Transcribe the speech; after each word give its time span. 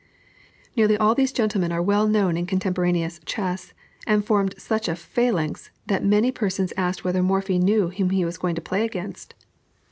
Nearly 0.75 0.97
all 0.97 1.13
these 1.13 1.31
gentlemen 1.31 1.71
are 1.71 1.79
well 1.79 2.07
known 2.07 2.35
in 2.35 2.47
contemporaneous 2.47 3.19
chess, 3.23 3.71
and 4.07 4.25
formed 4.25 4.55
such 4.57 4.87
a 4.89 4.95
phalanx 4.95 5.69
that 5.85 6.03
many 6.03 6.31
persons 6.31 6.73
asked 6.75 7.03
whether 7.03 7.21
Morphy 7.21 7.59
knew 7.59 7.89
whom 7.89 8.09
he 8.09 8.25
was 8.25 8.39
going 8.39 8.55
to 8.55 8.61
play 8.61 8.83
against. 8.83 9.35